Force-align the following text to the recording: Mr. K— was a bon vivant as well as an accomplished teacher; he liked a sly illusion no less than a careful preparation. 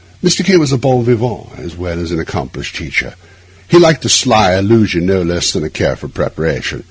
Mr. 0.23 0.43
K— 0.43 0.57
was 0.57 0.71
a 0.71 0.79
bon 0.79 1.03
vivant 1.05 1.51
as 1.59 1.75
well 1.77 1.99
as 1.99 2.09
an 2.09 2.17
accomplished 2.19 2.75
teacher; 2.75 3.13
he 3.67 3.77
liked 3.77 4.03
a 4.03 4.09
sly 4.09 4.55
illusion 4.57 5.05
no 5.05 5.21
less 5.21 5.51
than 5.53 5.63
a 5.63 5.69
careful 5.69 6.09
preparation. 6.09 6.79